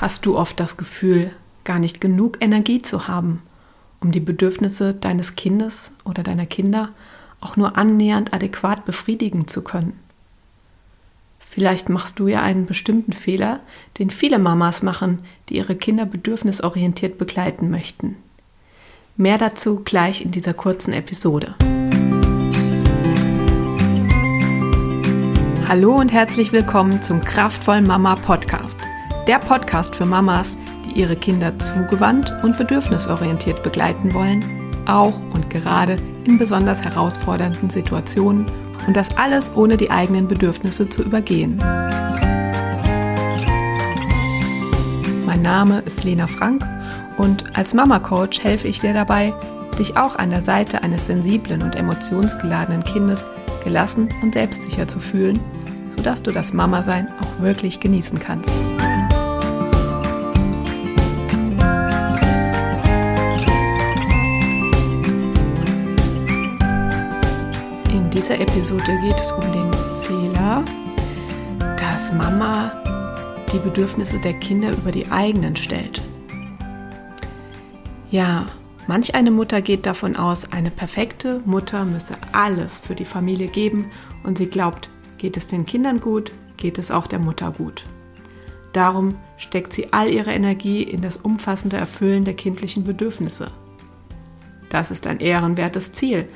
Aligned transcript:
Hast 0.00 0.24
du 0.24 0.38
oft 0.38 0.58
das 0.58 0.78
Gefühl, 0.78 1.30
gar 1.62 1.78
nicht 1.78 2.00
genug 2.00 2.38
Energie 2.40 2.80
zu 2.80 3.06
haben, 3.06 3.42
um 4.00 4.12
die 4.12 4.20
Bedürfnisse 4.20 4.94
deines 4.94 5.36
Kindes 5.36 5.92
oder 6.06 6.22
deiner 6.22 6.46
Kinder 6.46 6.88
auch 7.42 7.58
nur 7.58 7.76
annähernd 7.76 8.32
adäquat 8.32 8.86
befriedigen 8.86 9.46
zu 9.46 9.60
können? 9.62 9.92
Vielleicht 11.50 11.90
machst 11.90 12.18
du 12.18 12.28
ja 12.28 12.40
einen 12.40 12.64
bestimmten 12.64 13.12
Fehler, 13.12 13.60
den 13.98 14.08
viele 14.08 14.38
Mamas 14.38 14.82
machen, 14.82 15.18
die 15.50 15.56
ihre 15.56 15.76
Kinder 15.76 16.06
bedürfnisorientiert 16.06 17.18
begleiten 17.18 17.68
möchten. 17.68 18.16
Mehr 19.18 19.36
dazu 19.36 19.82
gleich 19.84 20.24
in 20.24 20.30
dieser 20.30 20.54
kurzen 20.54 20.94
Episode. 20.94 21.56
Hallo 25.68 25.94
und 25.96 26.10
herzlich 26.10 26.52
willkommen 26.52 27.02
zum 27.02 27.20
Kraftvoll 27.20 27.82
Mama 27.82 28.14
Podcast. 28.14 28.69
Der 29.26 29.38
Podcast 29.38 29.94
für 29.94 30.06
Mamas, 30.06 30.56
die 30.84 30.98
ihre 30.98 31.14
Kinder 31.14 31.56
zugewandt 31.58 32.32
und 32.42 32.56
bedürfnisorientiert 32.56 33.62
begleiten 33.62 34.12
wollen, 34.14 34.44
auch 34.86 35.20
und 35.34 35.50
gerade 35.50 35.96
in 36.24 36.38
besonders 36.38 36.82
herausfordernden 36.82 37.70
Situationen 37.70 38.46
und 38.86 38.96
das 38.96 39.16
alles 39.18 39.50
ohne 39.54 39.76
die 39.76 39.90
eigenen 39.90 40.26
Bedürfnisse 40.26 40.88
zu 40.88 41.02
übergehen. 41.02 41.58
Mein 45.26 45.42
Name 45.42 45.80
ist 45.80 46.02
Lena 46.02 46.26
Frank 46.26 46.66
und 47.18 47.56
als 47.56 47.74
Mama-Coach 47.74 48.40
helfe 48.42 48.68
ich 48.68 48.80
dir 48.80 48.94
dabei, 48.94 49.34
dich 49.78 49.96
auch 49.96 50.16
an 50.16 50.30
der 50.30 50.42
Seite 50.42 50.82
eines 50.82 51.06
sensiblen 51.06 51.62
und 51.62 51.76
emotionsgeladenen 51.76 52.84
Kindes 52.84 53.28
gelassen 53.64 54.08
und 54.22 54.34
selbstsicher 54.34 54.88
zu 54.88 54.98
fühlen, 54.98 55.38
sodass 55.94 56.22
du 56.22 56.32
das 56.32 56.52
Mama-Sein 56.52 57.08
auch 57.20 57.42
wirklich 57.42 57.80
genießen 57.80 58.18
kannst. 58.18 58.50
Dieser 68.20 68.38
Episode 68.38 68.98
geht 69.00 69.18
es 69.18 69.32
um 69.32 69.40
den 69.40 69.72
Fehler, 70.02 70.62
dass 71.78 72.12
Mama 72.12 72.70
die 73.50 73.58
Bedürfnisse 73.58 74.18
der 74.18 74.34
Kinder 74.34 74.72
über 74.72 74.92
die 74.92 75.10
eigenen 75.10 75.56
stellt. 75.56 76.02
Ja, 78.10 78.44
manch 78.88 79.14
eine 79.14 79.30
Mutter 79.30 79.62
geht 79.62 79.86
davon 79.86 80.16
aus, 80.16 80.52
eine 80.52 80.70
perfekte 80.70 81.40
Mutter 81.46 81.86
müsse 81.86 82.14
alles 82.32 82.78
für 82.78 82.94
die 82.94 83.06
Familie 83.06 83.46
geben 83.46 83.90
und 84.22 84.36
sie 84.36 84.48
glaubt, 84.48 84.90
geht 85.16 85.38
es 85.38 85.46
den 85.46 85.64
Kindern 85.64 85.98
gut, 85.98 86.30
geht 86.58 86.76
es 86.76 86.90
auch 86.90 87.06
der 87.06 87.20
Mutter 87.20 87.50
gut. 87.52 87.86
Darum 88.74 89.14
steckt 89.38 89.72
sie 89.72 89.94
all 89.94 90.10
ihre 90.10 90.32
Energie 90.32 90.82
in 90.82 91.00
das 91.00 91.16
umfassende 91.16 91.78
Erfüllen 91.78 92.26
der 92.26 92.34
kindlichen 92.34 92.84
Bedürfnisse. 92.84 93.50
Das 94.68 94.90
ist 94.90 95.06
ein 95.06 95.20
ehrenwertes 95.20 95.92
Ziel, 95.92 96.28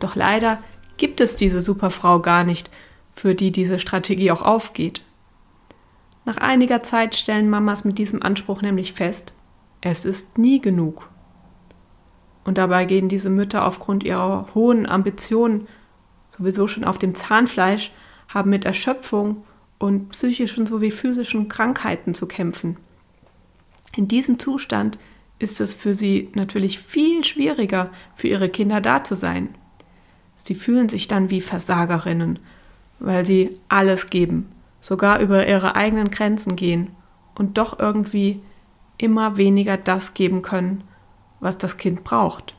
doch 0.00 0.16
leider 0.16 0.58
gibt 0.98 1.20
es 1.20 1.36
diese 1.36 1.62
Superfrau 1.62 2.20
gar 2.20 2.44
nicht, 2.44 2.70
für 3.14 3.34
die 3.34 3.50
diese 3.50 3.78
Strategie 3.78 4.30
auch 4.30 4.42
aufgeht. 4.42 5.02
Nach 6.24 6.36
einiger 6.36 6.82
Zeit 6.82 7.16
stellen 7.16 7.48
Mamas 7.48 7.84
mit 7.84 7.98
diesem 7.98 8.22
Anspruch 8.22 8.60
nämlich 8.60 8.92
fest, 8.92 9.32
es 9.80 10.04
ist 10.04 10.36
nie 10.36 10.60
genug. 10.60 11.08
Und 12.44 12.58
dabei 12.58 12.84
gehen 12.84 13.08
diese 13.08 13.30
Mütter 13.30 13.66
aufgrund 13.66 14.04
ihrer 14.04 14.48
hohen 14.54 14.86
Ambitionen 14.86 15.66
sowieso 16.30 16.68
schon 16.68 16.84
auf 16.84 16.98
dem 16.98 17.14
Zahnfleisch, 17.14 17.92
haben 18.28 18.50
mit 18.50 18.64
Erschöpfung 18.64 19.44
und 19.78 20.10
psychischen 20.10 20.66
sowie 20.66 20.90
physischen 20.90 21.48
Krankheiten 21.48 22.14
zu 22.14 22.26
kämpfen. 22.26 22.76
In 23.96 24.08
diesem 24.08 24.38
Zustand 24.38 24.98
ist 25.38 25.60
es 25.60 25.74
für 25.74 25.94
sie 25.94 26.30
natürlich 26.34 26.78
viel 26.78 27.24
schwieriger, 27.24 27.90
für 28.14 28.28
ihre 28.28 28.48
Kinder 28.48 28.80
da 28.80 29.02
zu 29.02 29.14
sein. 29.14 29.54
Sie 30.38 30.54
fühlen 30.54 30.88
sich 30.88 31.08
dann 31.08 31.30
wie 31.30 31.40
Versagerinnen, 31.40 32.38
weil 33.00 33.26
sie 33.26 33.58
alles 33.68 34.08
geben, 34.08 34.48
sogar 34.80 35.20
über 35.20 35.46
ihre 35.46 35.76
eigenen 35.76 36.10
Grenzen 36.10 36.56
gehen 36.56 36.90
und 37.34 37.58
doch 37.58 37.78
irgendwie 37.78 38.40
immer 38.96 39.36
weniger 39.36 39.76
das 39.76 40.14
geben 40.14 40.42
können, 40.42 40.84
was 41.40 41.58
das 41.58 41.76
Kind 41.76 42.04
braucht. 42.04 42.54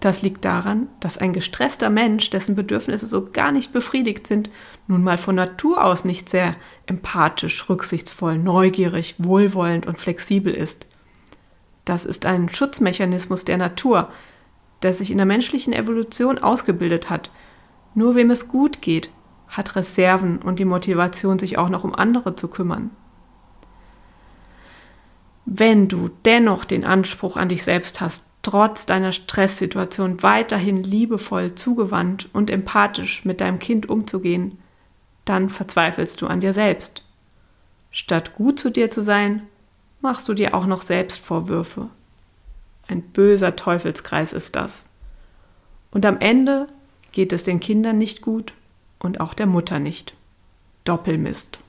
Das 0.00 0.22
liegt 0.22 0.44
daran, 0.44 0.86
dass 1.00 1.18
ein 1.18 1.32
gestresster 1.32 1.90
Mensch, 1.90 2.30
dessen 2.30 2.54
Bedürfnisse 2.54 3.06
so 3.06 3.30
gar 3.32 3.50
nicht 3.50 3.72
befriedigt 3.72 4.28
sind, 4.28 4.48
nun 4.86 5.02
mal 5.02 5.18
von 5.18 5.34
Natur 5.34 5.82
aus 5.84 6.04
nicht 6.04 6.28
sehr 6.28 6.54
empathisch, 6.86 7.68
rücksichtsvoll, 7.68 8.38
neugierig, 8.38 9.16
wohlwollend 9.18 9.86
und 9.86 9.98
flexibel 9.98 10.54
ist. 10.54 10.86
Das 11.84 12.04
ist 12.04 12.26
ein 12.26 12.48
Schutzmechanismus 12.48 13.44
der 13.44 13.56
Natur, 13.56 14.10
der 14.82 14.94
sich 14.94 15.10
in 15.10 15.16
der 15.16 15.26
menschlichen 15.26 15.72
Evolution 15.72 16.38
ausgebildet 16.38 17.10
hat. 17.10 17.30
Nur 17.94 18.14
wem 18.14 18.30
es 18.30 18.48
gut 18.48 18.80
geht, 18.80 19.10
hat 19.48 19.76
Reserven 19.76 20.38
und 20.38 20.58
die 20.58 20.64
Motivation, 20.64 21.38
sich 21.38 21.58
auch 21.58 21.68
noch 21.68 21.84
um 21.84 21.94
andere 21.94 22.36
zu 22.36 22.48
kümmern. 22.48 22.90
Wenn 25.46 25.88
du 25.88 26.10
dennoch 26.24 26.64
den 26.64 26.84
Anspruch 26.84 27.36
an 27.36 27.48
dich 27.48 27.62
selbst 27.62 28.00
hast, 28.00 28.26
trotz 28.42 28.86
deiner 28.86 29.12
Stresssituation 29.12 30.22
weiterhin 30.22 30.82
liebevoll, 30.82 31.54
zugewandt 31.54 32.28
und 32.32 32.50
empathisch 32.50 33.24
mit 33.24 33.40
deinem 33.40 33.58
Kind 33.58 33.88
umzugehen, 33.88 34.58
dann 35.24 35.48
verzweifelst 35.48 36.20
du 36.20 36.26
an 36.26 36.40
dir 36.40 36.52
selbst. 36.52 37.02
Statt 37.90 38.34
gut 38.34 38.60
zu 38.60 38.70
dir 38.70 38.90
zu 38.90 39.02
sein, 39.02 39.42
machst 40.00 40.28
du 40.28 40.34
dir 40.34 40.54
auch 40.54 40.66
noch 40.66 40.82
selbst 40.82 41.18
Vorwürfe. 41.18 41.88
Ein 42.88 43.02
böser 43.02 43.54
Teufelskreis 43.54 44.32
ist 44.32 44.56
das. 44.56 44.86
Und 45.90 46.04
am 46.04 46.18
Ende 46.18 46.68
geht 47.12 47.32
es 47.32 47.42
den 47.44 47.60
Kindern 47.60 47.98
nicht 47.98 48.22
gut 48.22 48.52
und 48.98 49.20
auch 49.20 49.34
der 49.34 49.46
Mutter 49.46 49.78
nicht. 49.78 50.14
Doppelmist. 50.84 51.60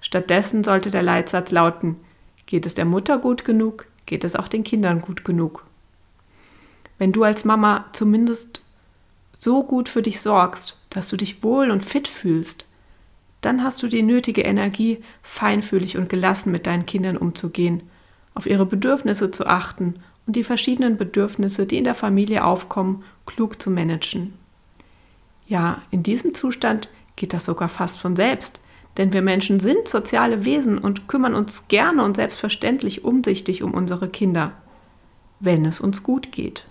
Stattdessen 0.00 0.64
sollte 0.64 0.90
der 0.90 1.02
Leitsatz 1.02 1.50
lauten, 1.50 1.96
Geht 2.46 2.64
es 2.64 2.74
der 2.74 2.84
Mutter 2.84 3.18
gut 3.18 3.44
genug, 3.44 3.86
geht 4.06 4.22
es 4.22 4.36
auch 4.36 4.46
den 4.46 4.62
Kindern 4.62 5.00
gut 5.00 5.24
genug. 5.24 5.66
Wenn 6.96 7.12
du 7.12 7.24
als 7.24 7.44
Mama 7.44 7.86
zumindest 7.92 8.62
so 9.36 9.64
gut 9.64 9.88
für 9.88 10.00
dich 10.00 10.20
sorgst, 10.20 10.78
dass 10.90 11.08
du 11.08 11.16
dich 11.16 11.42
wohl 11.42 11.70
und 11.70 11.84
fit 11.84 12.06
fühlst, 12.06 12.66
dann 13.40 13.62
hast 13.62 13.82
du 13.82 13.88
die 13.88 14.02
nötige 14.02 14.42
Energie, 14.42 15.02
feinfühlig 15.22 15.98
und 15.98 16.08
gelassen 16.08 16.52
mit 16.52 16.66
deinen 16.66 16.86
Kindern 16.86 17.16
umzugehen, 17.16 17.82
auf 18.36 18.46
ihre 18.46 18.66
Bedürfnisse 18.66 19.30
zu 19.30 19.46
achten 19.46 19.94
und 20.26 20.36
die 20.36 20.44
verschiedenen 20.44 20.98
Bedürfnisse, 20.98 21.66
die 21.66 21.78
in 21.78 21.84
der 21.84 21.94
Familie 21.94 22.44
aufkommen, 22.44 23.02
klug 23.24 23.60
zu 23.60 23.70
managen. 23.70 24.34
Ja, 25.48 25.80
in 25.90 26.02
diesem 26.02 26.34
Zustand 26.34 26.90
geht 27.16 27.32
das 27.32 27.46
sogar 27.46 27.70
fast 27.70 27.98
von 27.98 28.14
selbst, 28.14 28.60
denn 28.98 29.12
wir 29.14 29.22
Menschen 29.22 29.58
sind 29.58 29.88
soziale 29.88 30.44
Wesen 30.44 30.76
und 30.76 31.08
kümmern 31.08 31.34
uns 31.34 31.68
gerne 31.68 32.04
und 32.04 32.16
selbstverständlich 32.16 33.04
umsichtig 33.04 33.62
um 33.62 33.72
unsere 33.72 34.08
Kinder, 34.08 34.52
wenn 35.40 35.64
es 35.64 35.80
uns 35.80 36.02
gut 36.02 36.30
geht. 36.30 36.66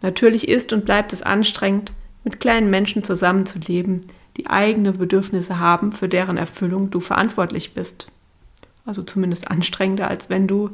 Natürlich 0.00 0.46
ist 0.46 0.72
und 0.72 0.84
bleibt 0.84 1.12
es 1.12 1.22
anstrengend, 1.22 1.92
mit 2.22 2.38
kleinen 2.38 2.70
Menschen 2.70 3.02
zusammenzuleben, 3.02 4.06
die 4.36 4.46
eigene 4.46 4.92
Bedürfnisse 4.92 5.58
haben, 5.58 5.90
für 5.90 6.08
deren 6.08 6.36
Erfüllung 6.36 6.90
du 6.90 7.00
verantwortlich 7.00 7.74
bist. 7.74 8.12
Also 8.88 9.02
zumindest 9.02 9.50
anstrengender, 9.50 10.08
als 10.08 10.30
wenn 10.30 10.46
du 10.48 10.70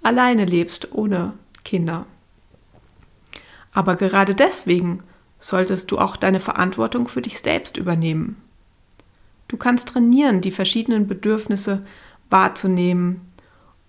alleine 0.00 0.44
lebst, 0.44 0.92
ohne 0.92 1.32
Kinder. 1.64 2.06
Aber 3.72 3.96
gerade 3.96 4.36
deswegen 4.36 5.02
solltest 5.40 5.90
du 5.90 5.98
auch 5.98 6.16
deine 6.16 6.38
Verantwortung 6.38 7.08
für 7.08 7.22
dich 7.22 7.40
selbst 7.40 7.76
übernehmen. 7.76 8.40
Du 9.48 9.56
kannst 9.56 9.88
trainieren, 9.88 10.40
die 10.42 10.52
verschiedenen 10.52 11.08
Bedürfnisse 11.08 11.84
wahrzunehmen 12.30 13.32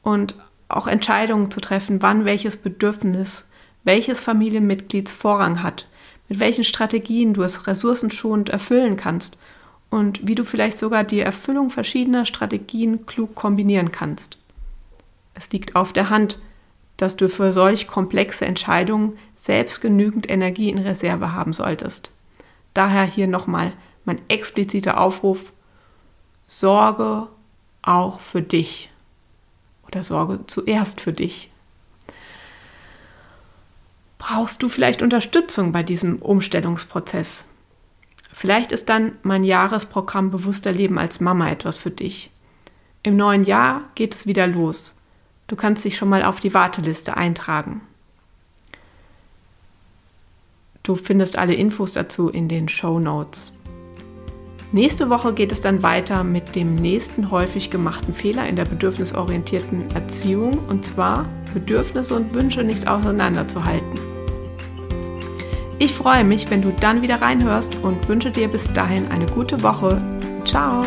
und 0.01 0.33
auch 0.69 0.88
Entscheidungen 0.88 1.51
zu 1.51 1.62
treffen, 1.62 2.01
wann 2.01 2.25
welches 2.25 2.57
Bedürfnis 2.57 3.47
welches 3.83 4.19
Familienmitglieds 4.19 5.13
Vorrang 5.13 5.62
hat, 5.62 5.88
mit 6.30 6.39
welchen 6.39 6.63
Strategien 6.63 7.35
du 7.35 7.44
es 7.44 7.68
ressourcenschonend 7.68 8.50
erfüllen 8.50 8.95
kannst 8.95 9.38
und 9.89 10.28
wie 10.28 10.36
du 10.36 10.44
vielleicht 10.44 10.78
sogar 10.78 11.04
die 11.04 11.19
Erfüllung 11.19 11.69
verschiedener 11.69 12.25
Strategien 12.25 13.06
klug 13.06 13.36
kombinieren 13.36 13.92
kannst. 13.92 14.38
Es 15.34 15.51
liegt 15.51 15.75
auf 15.75 15.94
der 15.94 16.10
Hand, 16.10 16.39
dass 16.98 17.16
du 17.16 17.30
für 17.30 17.54
solch 17.54 17.88
komplexe 17.88 18.45
Entscheidungen 18.45 19.18
selbst 19.36 19.81
genügend 19.81 20.30
Energie 20.30 20.69
in 20.69 20.80
Reserve 20.80 21.31
haben 21.34 21.54
solltest. 21.54 22.12
Daher 22.74 23.04
hier 23.04 23.28
nochmal 23.28 23.74
mein 24.04 24.19
expliziter 24.30 25.00
Aufruf, 25.00 25.51
sorge 26.48 27.28
auch 27.81 28.19
für 28.19 28.42
dich 28.42 28.92
oder 29.88 30.04
sorge 30.04 30.40
zuerst 30.48 31.01
für 31.01 31.13
dich. 31.13 31.51
Brauchst 34.18 34.63
du 34.63 34.69
vielleicht 34.69 35.01
Unterstützung 35.01 35.72
bei 35.72 35.83
diesem 35.83 36.18
Umstellungsprozess? 36.18 37.45
Vielleicht 38.39 38.72
ist 38.72 38.88
dann 38.89 39.13
mein 39.24 39.44
Jahresprogramm 39.44 40.30
Bewusster 40.30 40.72
Leben 40.72 41.00
als 41.00 41.19
Mama 41.19 41.50
etwas 41.50 41.80
für 41.80 41.89
dich. 41.89 42.30
Im 43.01 43.18
neuen 43.18 43.44
Jahr 43.44 43.86
geht 43.95 44.13
es 44.13 44.28
wieder 44.28 44.45
los. 44.45 44.95
Du 45.48 45.56
kannst 45.56 45.84
dich 45.84 45.98
schon 45.98 46.10
mal 46.10 46.24
auf 46.24 46.39
die 46.39 46.54
Warteliste 46.54 47.18
eintragen. 47.18 47.81
Du 50.84 50.95
findest 50.95 51.39
alle 51.39 51.56
Infos 51.56 51.94
dazu 51.94 52.30
in 52.30 52.48
den 52.48 52.69
Show 52.69 53.00
Notes. 53.00 53.54
Nächste 54.72 55.10
Woche 55.10 55.33
geht 55.33 55.51
es 55.51 55.62
dann 55.62 55.81
weiter 55.81 56.24
mit 56.24 56.56
dem 56.56 56.75
nächsten 56.75 57.31
häufig 57.31 57.72
gemachten 57.72 58.13
Fehler 58.13 58.48
in 58.48 58.56
der 58.56 58.66
bedürfnisorientierten 58.66 59.90
Erziehung 59.95 60.60
und 60.68 60.86
zwar 60.86 61.25
Bedürfnisse 61.56 62.13
und 62.13 62.36
Wünsche 62.36 62.63
nicht 62.63 62.88
auseinanderzuhalten. 62.88 64.17
Ich 65.79 65.94
freue 65.94 66.24
mich, 66.24 66.50
wenn 66.50 66.62
du 66.62 66.71
dann 66.71 67.01
wieder 67.01 67.21
reinhörst 67.21 67.75
und 67.83 68.07
wünsche 68.07 68.31
dir 68.31 68.47
bis 68.47 68.71
dahin 68.74 69.12
eine 69.12 69.27
gute 69.27 69.62
Woche. 69.62 70.01
Ciao! 70.44 70.81